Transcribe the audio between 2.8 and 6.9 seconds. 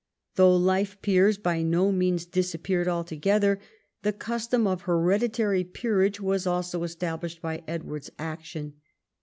altogether, the custom of hereditary peerage was also